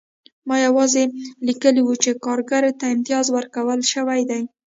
[0.47, 1.03] ما یوازې
[1.47, 4.41] لیکلي وو چې کارګر ته امتیاز ورکړل شوی دی